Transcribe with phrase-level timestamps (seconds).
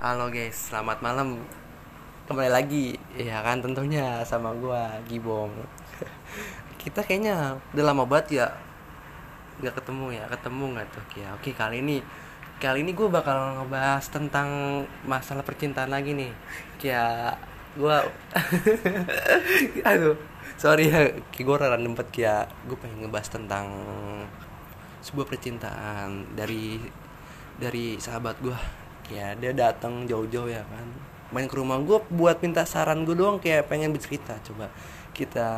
[0.00, 1.44] Halo guys, selamat malam.
[2.24, 5.52] Kembali lagi, ya kan tentunya sama gua Gibong.
[6.80, 8.46] Kita kayaknya udah lama banget ya
[9.60, 11.28] nggak ketemu ya, ketemu nggak tuh ya.
[11.36, 12.00] Oke kali ini,
[12.56, 14.48] kali ini gue bakal ngebahas tentang
[15.04, 16.32] masalah percintaan lagi nih.
[16.80, 17.36] Kayak
[17.76, 18.00] gua,
[19.92, 20.16] aduh,
[20.56, 23.68] sorry ya, gue random banget kayak gue pengen ngebahas tentang
[25.04, 26.80] sebuah percintaan dari
[27.60, 28.79] dari sahabat gue
[29.10, 30.86] ya dia datang jauh-jauh ya kan.
[31.30, 34.38] Main ke rumah gue buat minta saran gue doang kayak pengen bercerita.
[34.46, 34.70] Coba
[35.14, 35.48] kita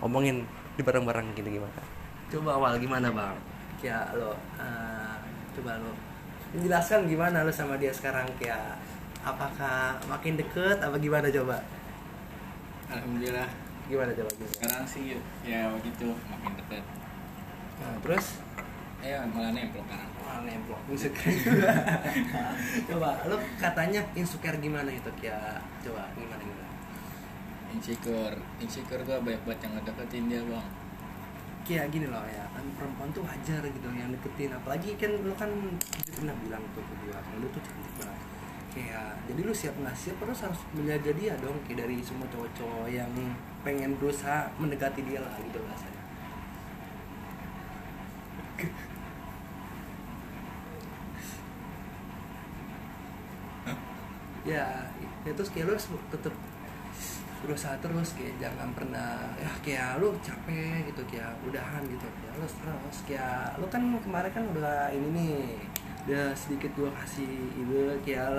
[0.00, 0.44] omongin
[0.76, 1.80] di bareng-bareng gini gimana?
[2.28, 3.36] Coba awal gimana bang?
[3.80, 5.16] Kayak lo eh,
[5.56, 5.92] coba lo
[6.56, 8.28] menjelaskan gimana lo sama dia sekarang.
[8.40, 8.80] Kayak
[9.24, 11.60] apakah makin deket apa gimana coba?
[12.88, 13.48] Alhamdulillah.
[13.88, 14.30] Gimana coba?
[14.36, 14.52] Gimana?
[14.56, 16.84] sekarang sih ya begitu makin deket.
[17.78, 18.42] Nah, terus
[18.98, 20.80] ya malah nempel kan Wah, nemplok.
[20.92, 21.32] Insecure
[22.92, 26.68] coba lo katanya insecure gimana itu kayak coba gimana gimana?
[27.72, 28.36] Insecure.
[28.60, 30.68] Insecure gua banyak banget yang ngedeketin dia bang.
[31.64, 32.44] Kayak gini loh ya.
[32.52, 34.52] Kan perempuan tuh wajar gitu yang deketin.
[34.52, 35.48] Apalagi kan lo kan
[36.12, 38.20] pernah bilang tuh ke gue kalau lu tuh cantik banget.
[38.68, 42.92] Kayak jadi lu siap nggak siap terus harus menjaga dia dong kayak dari semua cowok-cowok
[42.92, 43.08] yang
[43.64, 45.98] pengen berusaha mendekati dia lah gitu rasanya
[54.48, 54.64] ya
[55.28, 55.76] ya terus kayak lu
[56.08, 56.34] tetep
[57.38, 62.46] berusaha terus kayak jangan pernah ya kayak lu capek gitu kayak udahan gitu ya lu
[62.48, 65.36] terus kayak lu kan kemarin kan udah ini nih
[66.08, 68.32] udah sedikit gua kasih ide kayak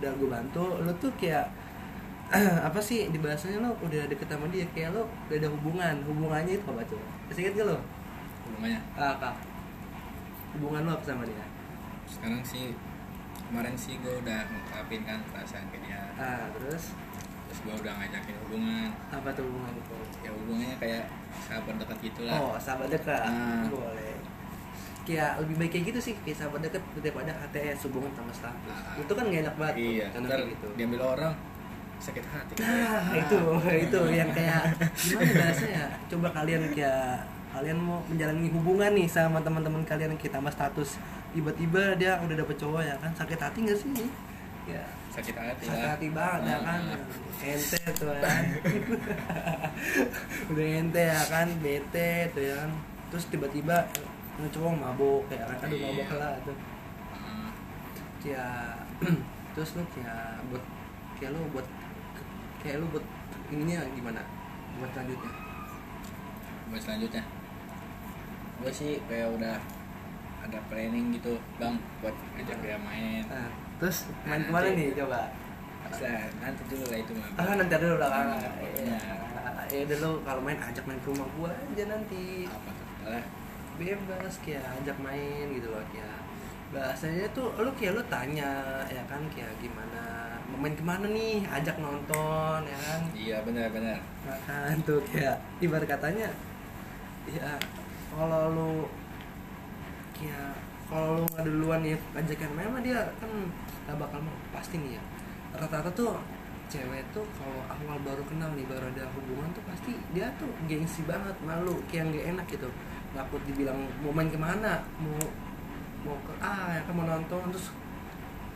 [0.00, 1.50] udah gua bantu lu tuh kayak
[2.68, 6.60] apa sih di bahasanya lu udah deket sama dia kayak lu udah ada hubungan hubungannya
[6.60, 7.06] itu apa coba?
[7.28, 7.76] Masih inget gak lo
[8.48, 8.80] hubungannya?
[8.96, 9.34] Ah, kak.
[10.56, 11.44] Hubungan lu apa sama dia?
[12.04, 12.76] Sekarang sih
[13.48, 16.92] kemarin sih gua udah ngungkapin kan perasaan ke dia ah terus
[17.48, 21.04] terus gua udah ngajakin hubungan apa tuh hubungan itu ya hubungannya kayak
[21.48, 23.20] sahabat dekat gitulah Oh, sahabat dekat.
[23.24, 23.72] Hmm.
[23.72, 24.16] Boleh.
[25.04, 28.68] Kayak lebih baik kayak gitu sih, kayak sahabat dekat daripada HTS hubungan sama status.
[28.68, 29.00] Ah.
[29.00, 29.74] Itu kan gak enak banget.
[29.74, 30.66] tuh, iya karena ntar gitu.
[30.76, 31.32] diambil orang
[31.98, 33.38] sakit hati Nah, itu
[33.88, 35.84] itu yang kayak gimana bahasanya?
[36.12, 37.24] Coba kalian kayak
[37.58, 40.94] kalian mau menjalani hubungan nih sama teman-teman kalian yang kita tambah status.
[41.34, 43.10] Tiba-tiba dia udah dapet cowok ya kan?
[43.18, 43.90] Sakit hati gak sih
[44.70, 44.86] ya.
[45.10, 46.80] Sakit hati sakit lah hati banget ya kan?
[46.86, 47.50] Ah.
[47.50, 48.44] ente tuh ya kan?
[50.54, 51.48] Udah ente ya kan?
[51.58, 52.70] Bete tuh ya kan?
[53.10, 53.76] Terus tiba-tiba
[54.38, 55.58] ini cowok mabuk ya kan?
[55.66, 55.86] Aduh Iya.
[55.90, 56.56] mabuk lah tuh.
[58.22, 58.46] Ya
[59.58, 60.62] terus lu kayak buat
[61.18, 61.66] kayak lu buat
[62.62, 63.02] kayak lu buat
[63.50, 64.22] ininya gimana?
[64.78, 65.32] Buat selanjutnya?
[66.70, 67.37] Buat selanjutnya
[68.58, 69.56] gue sih kayak udah
[70.42, 73.22] ada planning gitu bang buat ngajak dia main.
[73.28, 73.48] Nah,
[73.78, 75.20] terus main Nah, ke mana nih coba?
[75.88, 76.10] Bisa,
[76.42, 77.28] nanti dulu lah itu mah.
[77.38, 78.10] Ah nanti dulu lah.
[78.12, 78.26] Kan
[78.76, 79.00] Iya.
[79.68, 82.48] ya udah lu kalau main ajak main ke rumah gua aja nanti.
[82.48, 82.70] Apa
[83.08, 83.24] Alah,
[83.78, 86.18] bebas kayak ajak main gitu loh kayak
[86.68, 90.34] bahasanya tuh lu kayak lu tanya ya kan kayak gimana?
[90.58, 91.44] Main ke mana nih?
[91.46, 93.00] Ajak nonton ya kan?
[93.14, 93.98] Iya benar benar.
[94.26, 96.28] Makan tuh kayak ibarat katanya
[97.28, 97.52] ya
[98.08, 98.72] kalau lu
[100.16, 100.56] kayak
[100.88, 103.30] kalau lu nggak duluan ya ajakan main mah dia kan
[103.84, 105.02] gak bakal mau pasti nih ya.
[105.56, 106.16] Rata-rata tuh
[106.68, 111.04] cewek tuh kalau awal baru kenal nih baru ada hubungan tuh pasti dia tuh gengsi
[111.08, 112.68] banget malu kayak nggak enak gitu.
[113.16, 115.16] Takut dibilang mau main ke mana mau
[116.04, 117.72] mau ke A ya kan mau nonton terus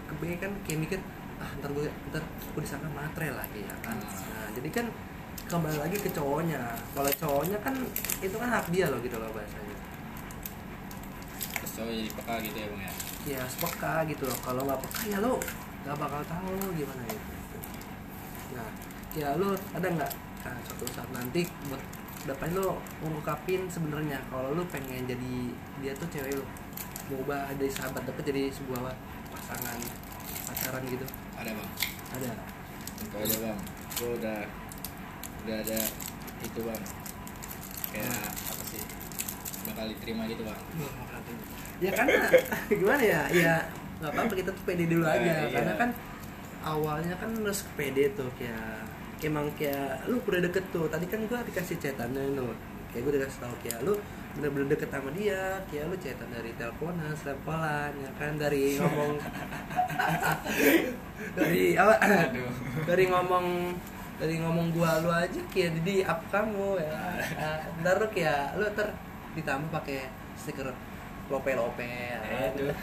[0.09, 1.01] ke B kan kayak mikir
[1.41, 3.97] ah ntar gue ntar gue disangka matre lagi ya kan.
[3.97, 4.87] Nah jadi kan
[5.53, 6.61] kembali lagi ke cowoknya.
[6.97, 7.77] Kalau cowoknya kan
[8.25, 9.77] itu kan hak dia loh gitu loh bahasanya.
[11.61, 12.93] Terus cowok jadi peka gitu ya bang ya?
[13.37, 14.39] Ya sepeka gitu loh.
[14.41, 15.37] Kalau nggak peka ya lo
[15.85, 17.31] nggak bakal tahu gimana gitu.
[18.57, 18.71] Nah
[19.13, 20.13] ya lo ada nggak?
[20.43, 21.83] Nah, suatu saat nanti buat
[22.25, 25.35] depan lo ngungkapin sebenarnya kalau lo pengen jadi
[25.85, 26.45] dia tuh cewek lo
[27.13, 28.89] mau ubah dari sahabat deket jadi sebuah
[29.37, 29.77] pasangan
[30.49, 31.05] pacaran gitu.
[31.37, 31.71] Ada bang?
[32.17, 32.31] Ada.
[32.97, 33.59] Tentu aja bang
[33.93, 34.41] gue udah
[35.43, 35.79] udah ada
[36.41, 36.83] itu bang.
[37.91, 38.83] Kayak apa sih?
[39.67, 40.61] Bakal diterima gitu bang.
[41.79, 42.27] Ya karena
[42.81, 43.23] gimana ya?
[43.31, 43.55] Ya
[43.99, 45.23] nggak apa-apa kita tuh pede dulu Nah, aja.
[45.23, 45.47] iya.
[45.49, 45.91] karena kan
[46.63, 48.83] awalnya kan harus pede tuh kayak
[49.23, 50.87] emang kayak lu udah deket tuh.
[50.87, 52.51] Tadi kan gua dikasih chatannya lu
[52.91, 53.95] kayak gue dikasih tahu kayak lu
[54.35, 55.63] bener-bener deket sama dia.
[55.71, 58.33] Kayak lu chatan dari teleponan teleponan ya kan?
[58.37, 59.13] Dari ngomong
[61.39, 61.95] dari apa?
[62.85, 63.47] Dari ngomong
[64.21, 67.01] dari ngomong gua lu aja kayak jadi apa kamu ya.
[67.81, 68.89] Ntar lu kayak lu ntar
[69.33, 70.69] ditambah pakai stiker
[71.31, 72.21] lope lope ya?
[72.53, 72.75] Aduh.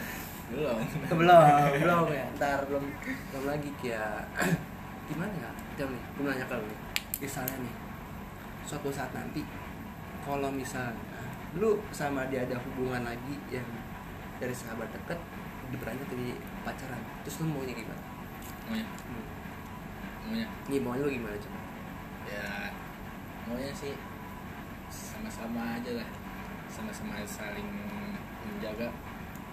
[0.50, 0.78] belum.
[1.14, 1.46] Belum
[1.78, 2.26] belum ya.
[2.38, 2.84] Ntar belum
[3.30, 4.26] belum lagi kayak
[5.06, 6.02] gimana ya jam nih?
[6.18, 6.80] Gue nanya ke lu nih.
[7.22, 7.74] Misalnya nih
[8.66, 9.42] suatu saat nanti
[10.22, 10.94] kalau misalnya
[11.58, 13.66] lu sama dia ada hubungan lagi yang
[14.38, 15.18] dari sahabat deket
[15.70, 16.34] beranjak jadi
[16.66, 18.02] pacaran terus lu maunya gimana?
[18.66, 18.86] Maunya?
[18.86, 19.39] Hmm.
[20.30, 21.58] Maunya nih maunya lu gimana coba
[22.30, 22.46] ya
[23.50, 23.98] maunya sih
[24.90, 26.08] sama-sama aja lah.
[26.66, 27.70] Sama-sama saling
[28.46, 28.90] menjaga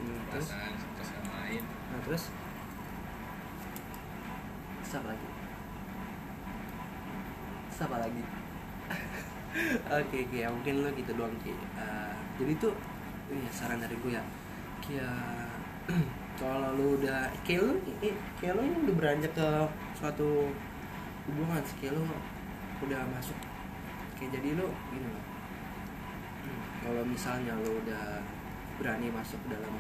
[0.02, 1.64] hmm, perasaan satu sama lain.
[1.64, 2.34] Nah terus?
[4.82, 5.28] Terus apa lagi?
[7.70, 8.24] Terus apa lagi?
[9.90, 11.50] Oke oke ya mungkin lo gitu doang ki.
[11.50, 12.78] Eh, jadi tuh
[13.34, 14.22] ini ya, saran dari gue ya.
[14.86, 15.50] Kayak
[16.40, 17.74] kalau lu udah kayak lu
[18.38, 19.48] kayak lu udah beranjak ke
[19.96, 20.52] suatu
[21.28, 22.04] hubungan sih kayak lu
[22.84, 23.38] udah masuk.
[24.20, 25.26] Kayak jadi lu gini loh.
[26.44, 28.22] Hmm, kalau misalnya lu udah
[28.78, 29.74] berani masuk dalam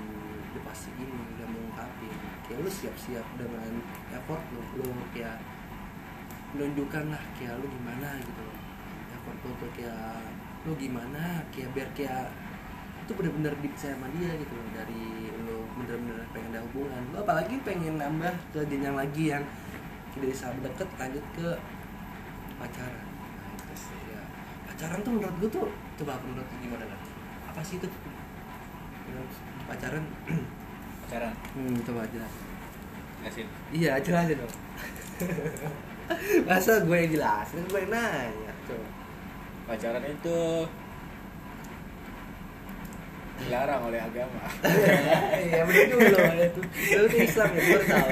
[0.66, 2.18] pasti ini udah mengungkapin
[2.50, 3.78] kayak lu siap-siap dengan
[4.10, 5.38] effort lu lu kayak
[6.58, 8.58] menunjukkan lah kayak lu gimana gitu loh.
[9.14, 10.18] Effort lu tuh kayak
[10.66, 12.34] lu gimana kayak biar kayak
[13.08, 17.02] itu bener-bener dipercaya sama dia gitu loh dari lu bener-bener pengen ada hubungan.
[17.16, 19.44] Lu apalagi pengen nambah ke jenjang lagi yang
[20.12, 21.50] dari sahabat deket lanjut ke
[22.60, 23.06] pacaran.
[23.08, 24.00] Nah, itu sih.
[24.12, 24.22] Ya
[24.68, 25.66] pacaran tuh menurut gue tuh
[26.04, 27.00] coba menurut gimana kan
[27.48, 27.88] apa sih itu?
[29.72, 30.04] Pacaran?
[31.08, 31.34] Pacaran?
[31.56, 32.34] Hmm, coba jelas
[33.26, 34.54] Yasin iya jelasin dong.
[36.48, 38.88] Masa gue yang jelasin gue yang nanya coba.
[39.68, 40.40] Pacaran itu
[43.38, 44.42] dilarang oleh agama.
[45.38, 46.62] Iya bener loh itu
[46.98, 48.10] lu tuh Islam ya gue tahu.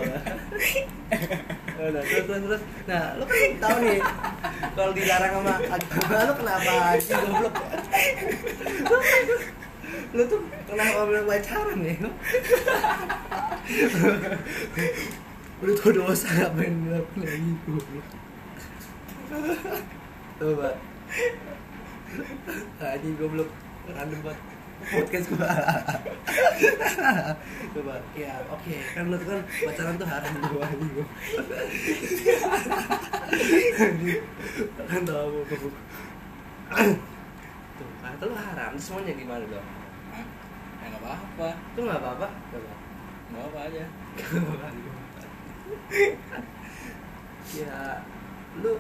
[1.76, 2.62] Udah, terus terus terus.
[2.86, 4.00] Nah lu kan tahu nih
[4.74, 7.56] kalau dilarang sama agama lu kenapa aja goblok
[8.86, 9.48] Lu-
[10.16, 11.96] lu tuh kenapa bilang pacaran ya?
[15.64, 18.08] Udah tau dosa ngapain ngelakuin lagi goblok.
[20.36, 20.70] Coba.
[22.80, 23.50] Anjing goblok.
[23.86, 25.50] Random banget podcast gua.
[27.76, 28.76] Coba ya oke.
[28.94, 30.92] Kan lu tuh kan pacaran tuh haram gua anjing.
[30.94, 31.08] Gua
[33.76, 34.22] Anjing,
[34.88, 35.72] kan tau apa tuh
[38.00, 39.68] kata lu haram terus semuanya gimana dong?
[40.80, 41.50] Ya nggak apa-apa.
[41.74, 42.28] Itu nggak apa-apa?
[42.54, 42.74] Coba
[43.26, 43.86] nggak apa aja.
[47.56, 47.80] Ya
[48.62, 48.74] lu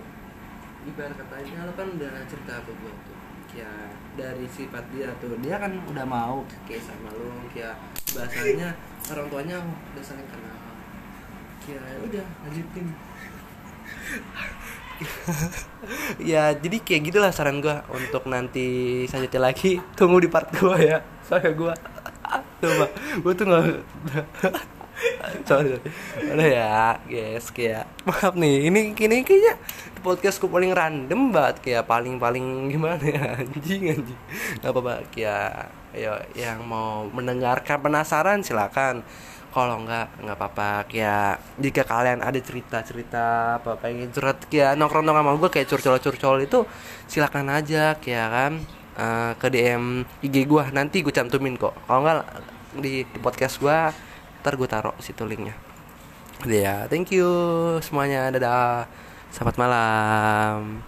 [0.85, 1.67] ibarat katanya?
[1.67, 3.14] Lu kan udah cerita ke gue tuh
[3.55, 3.71] ya
[4.19, 5.39] dari sifat dia tuh.
[5.39, 7.79] Dia kan udah mau kayak sama lu kayak
[8.11, 8.75] bahasanya
[9.15, 10.57] orang tuanya udah saling kenal.
[11.65, 12.85] Ya udah lanjutin.
[16.23, 17.83] Ya jadi kayak gitulah saran gua.
[17.91, 21.03] Untuk nanti selanjutnya lagi tunggu di part gua ya.
[21.27, 21.73] Soalnya gua.
[22.63, 22.87] Coba.
[23.19, 23.65] Gua tuh nggak
[25.47, 25.77] sorry
[26.31, 28.71] udah ya guys kayak maaf nih.
[28.71, 29.59] Ini kini kayaknya
[29.99, 33.35] podcastku paling random banget kayak paling paling gimana ya?
[33.41, 34.19] Anjing anjing.
[34.61, 35.49] Nggak apa apa kayak
[35.95, 39.03] ayo yang mau mendengarkan penasaran silakan.
[39.51, 40.71] Kalau nggak nggak apa-apa.
[40.87, 43.25] Kayak jika kalian ada cerita cerita
[43.59, 46.59] apa pengen curhat kayak nongkrong nongkrong sama gue kayak curcol curcol itu
[47.07, 48.53] silakan aja kayak kan
[48.99, 51.75] eh, ke DM IG gue nanti gue cantumin kok.
[51.87, 52.19] Kalau nggak
[52.79, 53.79] di, di podcast gue
[54.45, 55.57] ntar gue taruh situ linknya.
[56.45, 57.25] Ya thank you
[57.81, 58.29] semuanya.
[58.29, 58.85] Dadah.
[59.33, 60.85] Selamat malam